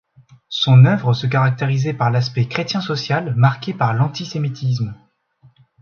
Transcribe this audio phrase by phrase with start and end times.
[0.49, 4.95] Son œuvre se caractérisait par aspect chrétien-social marqué par l’antisémitisme.